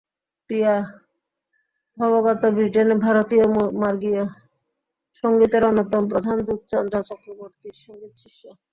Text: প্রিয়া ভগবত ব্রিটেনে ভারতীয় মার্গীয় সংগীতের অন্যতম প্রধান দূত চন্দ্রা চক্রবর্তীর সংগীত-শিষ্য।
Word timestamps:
প্রিয়া 0.49 0.73
ভগবত 1.97 2.41
ব্রিটেনে 2.55 2.95
ভারতীয় 3.05 3.45
মার্গীয় 3.81 4.23
সংগীতের 5.23 5.63
অন্যতম 5.65 6.03
প্রধান 6.11 6.37
দূত 6.45 6.61
চন্দ্রা 6.71 6.99
চক্রবর্তীর 7.09 7.75
সংগীত-শিষ্য। 7.85 8.41